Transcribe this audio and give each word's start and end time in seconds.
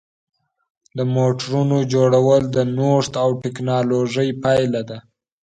د 0.97 0.99
موټرونو 1.15 1.77
جوړول 1.93 2.41
د 2.55 2.57
نوښت 2.75 3.13
او 3.23 3.29
ټېکنالوژۍ 3.41 4.29
پایله 4.43 4.81
ده. 4.89 4.97